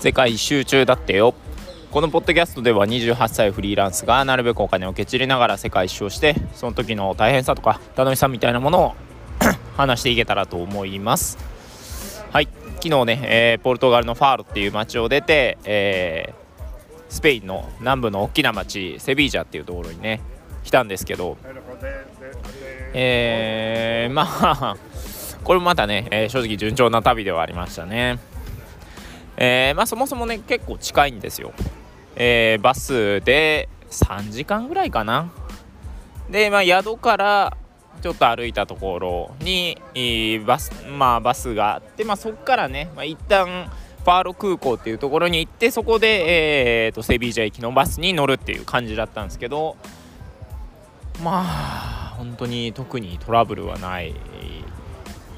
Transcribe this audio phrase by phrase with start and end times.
[0.00, 1.34] 世界一周中だってよ。
[1.90, 8.94] このポッドキャストでは28歳フリーランスがなるべくお金をけちりながら世界一周をしてその時の大変さとか楽しさみたいなものを
[9.76, 11.36] 話していけたらと思います。
[12.32, 12.48] はい。
[12.76, 20.22] 昨日ね、えー、ポルトガルのファーロっていう街を出て、えー、スペインの南部の大きな町セビージャっていうところにね
[20.64, 21.36] 来たんですけど
[22.94, 24.76] えー、まあ
[25.44, 28.18] これもまたね、えー、正直順調な旅ではありましたね。
[29.40, 31.52] えー、まあそもそもね結構近いんですよ、
[32.14, 35.32] えー、バスで3時間ぐらいかな
[36.28, 37.56] で、まあ、宿から
[38.02, 39.76] ちょっと歩いたところに
[40.46, 43.70] バス,、まあ、バスがあって、まあ、そこからね、まあ、一旦
[44.04, 49.76] ファーロ空港っていうところに行ってそこで、えーと、セビージャ行きのバスに乗るっていう感じだったんですけど
[51.22, 54.14] まあ本当に特にトラブルはない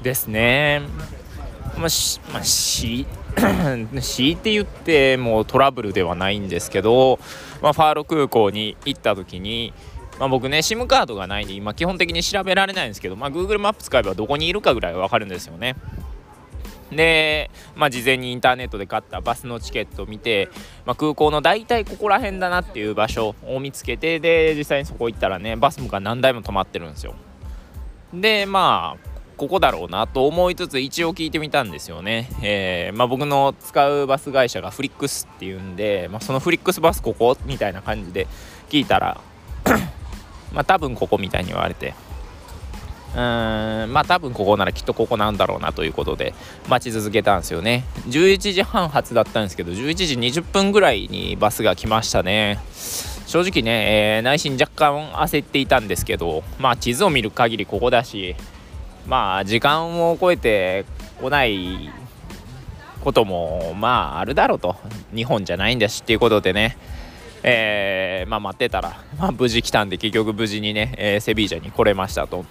[0.01, 0.81] ですね。
[1.77, 7.19] まあ、し、まあ、し強いて言ってもうトラブルではないんですけど、
[7.61, 9.73] まあ、ファーロ空港に行った時に、
[10.19, 15.75] まあ、僕ね SIM カードがないんで今基本的に調べられないんですけど、まあ、Google マップ使えばどこにいるかぐらいは分かるんですよね。
[16.91, 20.49] で、まあ、事前にインターネットで買ったバスのチケットを見て、
[20.85, 27.15] まあ、空港の大体ここら辺だなっていう場所を見つけてで実際にそこ行ったらねバスが何台も止まってるんですよ。
[28.13, 29.12] でまあ
[29.43, 38.25] ここだろうなと思いつつ一応聞いてみたんですよね、えー、まあ、僕の使うバス会社がフリックスっていうんで、まあ、そのフリックスバスここみたいな感じで
[38.69, 39.19] 聞いたら
[40.53, 41.93] まあ多分ここみたいに言われて
[43.15, 46.33] うーんまあ多分ここならきっとここなんだろうなということで
[46.69, 47.83] 待ち続けたんですよね。
[48.07, 52.59] 11時半発だったんですけど11時20分ぐらいにバスが来ましたね。
[53.27, 58.35] 正直ね、えー、内心若干焦っていたんですけどまあ地図を見る限りここだし
[59.07, 60.85] まあ時間を超えて
[61.19, 61.89] こない
[63.01, 64.75] こともまああるだろうと。
[65.13, 66.77] 日本じゃないんだしっていうことでね。
[67.43, 72.45] えー、まあ待ってたら、まあ、無事来たんで結局無事にね、えー、セビージャに来れましたと。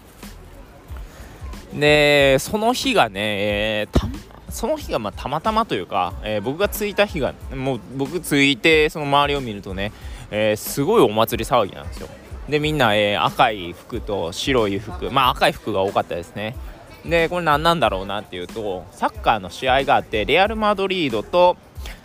[1.75, 4.11] でその日がね、えー、
[4.51, 9.93] その日がまあたまたまというか、えー、僕が着いた日がもう僕着いてその周りを見るとね、
[10.31, 12.09] えー、すごいお祭り騒ぎなんですよ。
[12.49, 15.11] でみんな、えー、赤い服と白い服。
[15.11, 16.57] まあ赤い服が多かったですね。
[17.05, 21.57] でこれ何なんだろうなっていうとサッカーの試合があってレアル・マドリードと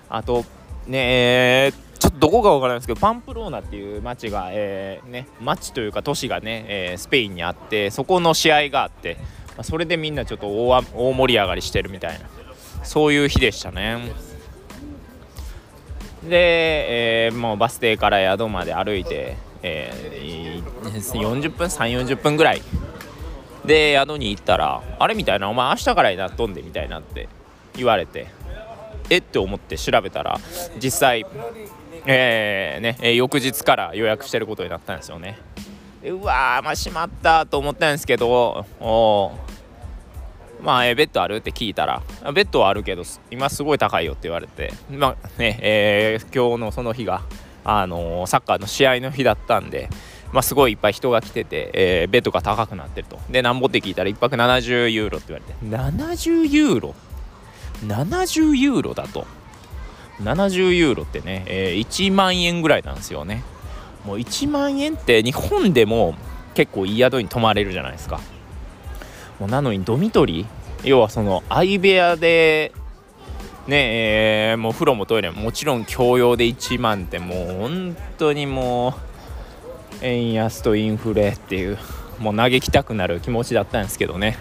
[0.10, 0.44] あと
[0.88, 9.18] ねえちょっとどこかわからないですけどパンプローナっていう町が、えー、ね、町というか都市がね、えー、スペインにあってそこの試合があって、
[9.50, 12.26] まあ、それでみんなちょっと大大盛り上がりしてるみたいな
[12.84, 14.12] そういう日でしたね。
[16.24, 20.64] で、えー、もうバス停から宿まで歩いてえー、
[21.02, 22.62] 40分3 4 0分ぐらい
[23.66, 27.28] で宿に行ったら「あれ?」みたいな「お前明日からになっとんで」みたいなって
[27.76, 28.28] 言われて
[29.10, 30.40] えって思って調べたら
[30.82, 31.26] 実際
[32.10, 35.38] えー、ね、翌日から予約してることになったんですよね
[36.04, 39.32] うわーまあしまったと思ったんですけどお
[40.62, 42.02] まあ、えベッドあるって聞いたら
[42.34, 47.22] ベッドはあるけど今すごい高いよって言われてまあねえー、今日のその日が
[47.64, 49.90] あのサッカーの試合の日だったんで、
[50.32, 53.20] まあ、すごいいっぱい人が来てて、えー、ベッドが高くなってると。
[53.30, 55.78] でなんぼって聞いたら1泊70ユーロって言われて。
[55.78, 56.96] 70ユーロ
[57.86, 59.26] ？70ユーロだと。
[60.22, 63.44] 70ユーロってね、えー、1万円ぐらいなんですよね。
[64.06, 66.16] もう1万円って日本でも
[66.56, 68.20] 結構いい宿に泊まれるじゃないですか。
[69.40, 70.48] もうなのにドミトリー？
[70.84, 72.72] 要はその相部屋で
[73.68, 78.96] ねえー、もう風呂もトイレももちろん共用で1万ってもう本当にも
[80.02, 81.78] う円安とインフレっていう
[82.20, 84.38] もう嘆きたくなる気持ちだったんですけどね、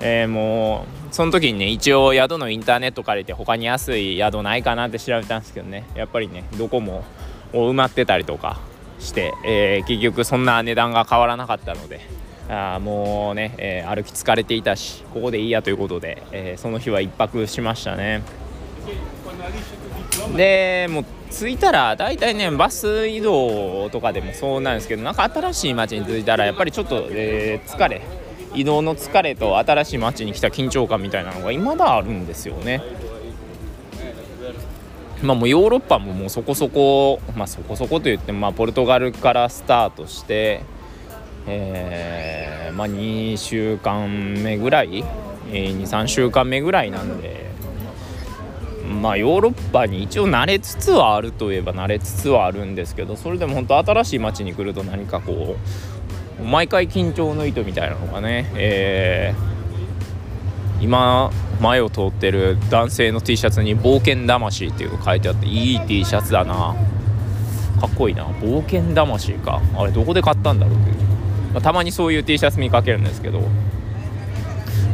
[0.00, 7.04] えー、もうその時にね一応宿のインターネット借りて他に安い宿ないかなって調べたんですけどねやっぱりねどこも
[7.52, 8.60] 埋まってたりとか
[9.00, 12.00] して、えー、結局そんな値段が変わらなかったので
[12.48, 18.22] あもうね、えー、歩き疲れていたしここでいいやということで、えー、その日は1泊しましたね。
[20.36, 28.02] でもう着いたら大体ねバス移動とかでもそうなんですけどなんか新しい街に着いたらやっぱりちょっと、えー、疲れ
[28.54, 32.82] 移動の疲れと新しい街に来た緊張感みたいなのが未だあるんですよね。
[35.22, 40.62] まあ、もうヨーロッパももうそこそこ、まあ、そこそこと言っても、まあ、ポルトガルからスタートして、
[41.46, 45.02] えーまあ、2週間目ぐらい、
[45.50, 47.53] えー、23週間目ぐらいなんで
[48.84, 55.56] まあヨーロッパに一応慣れつつはあるといえば慣れつつはあるんですけどそれでも本当新しい街に来ると何かこ
[56.40, 66.74] う毎回緊張の糸みたいなのがね、えー、今前を通ってる男性の T シャツに「冒険魂」っていうの書いてあっていい T シャツだな。
[67.80, 68.24] かっこいいな。
[68.24, 69.60] 冒険魂か。
[69.76, 70.96] あれどこで買ったんだろうっていう、
[71.52, 73.42] まあ、たまにそういう T シャツ見かけるんですけど。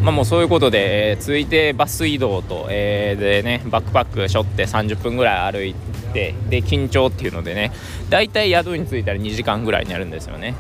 [0.03, 5.75] まあもうそういうことで、えー、続いてバス移動と、えー、でねバックパック背負って30分ぐらい歩い
[6.13, 7.73] てで緊張っていうのでね
[8.09, 10.55] だいたい宿に着いたら2時間ぐらいになるんですよね。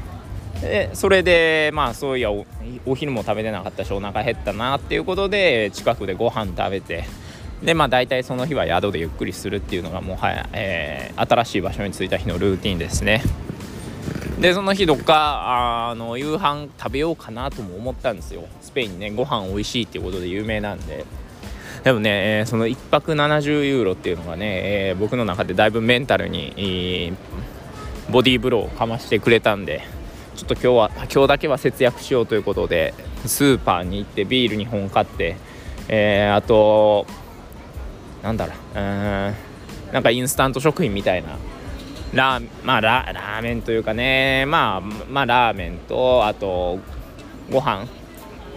[0.61, 7.05] でそれでまあそういやお昼も食べてなかったしお腹減ったなっていうことで近くでご飯食べて
[7.63, 13.23] でまあ大体その日は宿でゆっくりするっていうのがもはや、えー、新しい場所に着いた日のルーティンですね。
[14.41, 18.45] でその日どっかあの夕飯食べようかなとも思ったんですよ。
[18.61, 21.05] スペインねご飯美味しいっていうことで有名なんで。
[21.85, 24.61] でもね、え、その1泊70ユーロっていうのがね、
[24.91, 27.15] え、僕の中でだいぶメンタルに、
[28.11, 29.83] ボディーブローをかましてくれたんで
[30.37, 32.93] ちょっと今日は今日だけは節約しようということで
[33.25, 35.37] スーパーに行ってビール2本買って、
[35.89, 37.07] えー、あと
[38.23, 39.35] なんだろううん
[39.93, 41.39] なんかインスタント食品みたいな
[42.15, 46.79] ラー,、まあ、ラーメンというかね、まあ、まあラーメンとあと
[47.51, 47.87] ご飯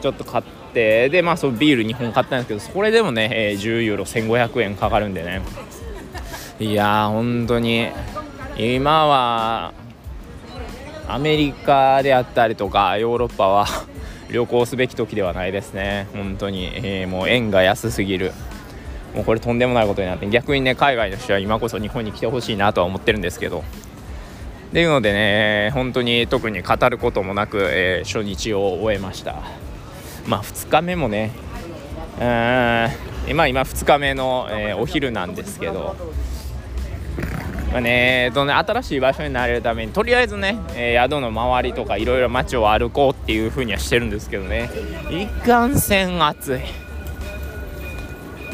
[0.02, 5.42] ちょっと買ってでまあそうビール2本買ったんですけどそれでもね、えー、10ユーロ1500円かかるんでね。
[6.60, 7.90] いやー本当に
[8.58, 9.74] 今は
[11.08, 13.66] アメリカであったりとかヨーロッパは
[14.30, 16.08] 旅行すべき時ではないですね。
[16.14, 18.32] 本当に、えー、もう円が安すぎる。
[19.16, 23.60] もうこれとんでもないことになって逆にね海外の人は今こそ日本に来てほしいなとは思ってるんですけど。
[23.60, 29.36] っていうのでね本当に特に語ることもなく、えー、初日を終えました。
[30.26, 31.32] まあ2日目もね
[32.20, 32.24] う
[33.28, 35.96] ん今今2日目の、えー、お昼なんですけど。
[37.72, 44.70] まあねとね、新しい場所になれるためにとりあえずね、えー、宿の周りとかいろいろ街を歩こうっていう風にはしてるんですけどね。
[45.10, 46.60] いかんせん暑い、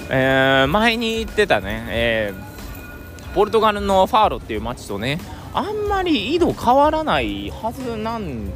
[0.09, 5.19] えー、前に言ってたね、えー、ポルトガルのファーロっていう街とね
[5.53, 8.51] あんまり緯度変わらないはずなん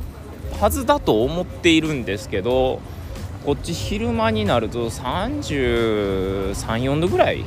[0.59, 2.81] はずだと思っているんですけど
[3.45, 7.43] こっち昼間になると334度ぐらい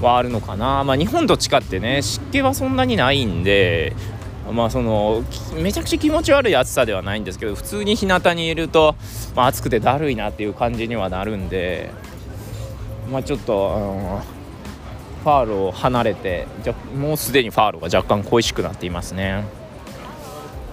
[0.00, 3.94] はあるのかな、まあ、日本と違ってね湿気はそんなにないんで
[4.52, 8.94] まあそのめちゃくちゃ気持ち悪い暑さではないんですけど普通に日向にいると、
[9.34, 11.90] まあ、暑くてだるいなっていう感じにはなるんで、
[13.10, 14.22] まあ、ちょっと、あの
[15.22, 19.44] ファールを離れてじゃもうすでにファールが若干恋しくなっていますね。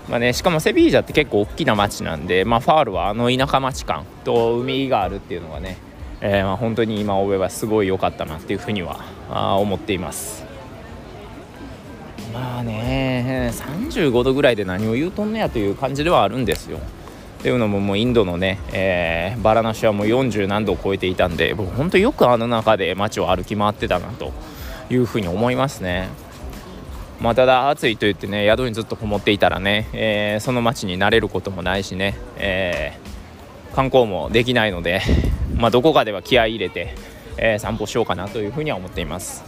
[0.08, 5.78] まあね、しかもセビージャって結構大きな町なんで、まあ、ファールはあの田舎町感と海があるっていうのがね
[6.26, 10.46] えー、まあ、本当に今覚えはすごい良かったなっていうふうにはあ思っています
[12.34, 16.80] まあね35度ぐらいで何を言うとんねやという感じではあるんですよ
[17.44, 24.32] っていうのももうインドのね、えー、バラナシはもう40何度を超えていたんで僕本当よくあの中で街を歩き回ってたなと
[24.90, 26.08] いうふうに思いますね
[27.20, 35.02] まあ、ただ暑いと言ってね宿にずっとこもっていたらね、えー、その街に慣れることもないしね、えー、観光もできないので
[35.56, 36.96] まあ、どこかでは気合い入れて、
[37.38, 39.44] えー、散歩しようかなというふうには思っています。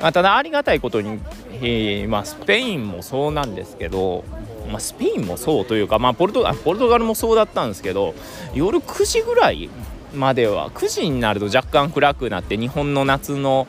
[0.00, 1.18] まあ、ただありがたいことに、
[1.52, 4.24] えー、まあ、スペインもそうなんですけど、
[4.66, 8.14] まあ、スペインもそうというか、まあ、ポルトポルトガルもそうだったんですけど
[8.54, 9.70] 夜9時ぐらい
[10.14, 13.66] までは9時になると若干暗くなって日本の夏の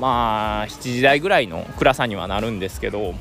[0.00, 3.14] まあ7時台ぐらいの暗さにはなるんですけど、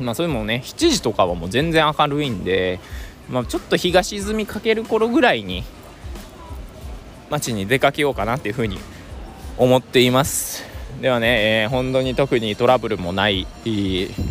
[0.00, 2.80] まあ、それもね7時とかはもう全然明るいんで、
[3.28, 5.64] まあ、ちょっと日が沈みかける頃ぐらいに
[7.30, 8.78] 街に出かけようかなっていうふうに
[9.58, 10.71] 思っています。
[11.00, 13.46] ではね、えー、本当に特にトラブルもない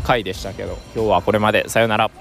[0.03, 1.67] 回でしたけど今日はこれまで。
[1.67, 2.11] さよなら。